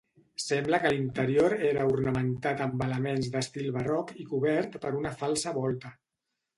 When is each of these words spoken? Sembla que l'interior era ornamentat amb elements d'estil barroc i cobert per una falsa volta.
Sembla 0.43 0.79
que 0.85 0.91
l'interior 0.93 1.55
era 1.73 1.83
ornamentat 1.91 2.65
amb 2.67 2.83
elements 2.87 3.31
d'estil 3.37 3.71
barroc 3.79 4.17
i 4.25 4.29
cobert 4.35 4.83
per 4.89 4.97
una 5.05 5.17
falsa 5.25 5.59
volta. 5.65 5.99